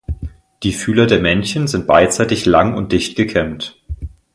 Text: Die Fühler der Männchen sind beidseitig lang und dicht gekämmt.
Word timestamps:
Die 0.63 0.73
Fühler 0.73 1.05
der 1.05 1.19
Männchen 1.19 1.67
sind 1.67 1.85
beidseitig 1.85 2.47
lang 2.47 2.73
und 2.73 2.91
dicht 2.91 3.15
gekämmt. 3.15 3.77